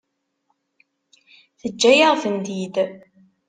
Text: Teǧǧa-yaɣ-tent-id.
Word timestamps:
Teǧǧa-yaɣ-tent-id. 1.59 2.75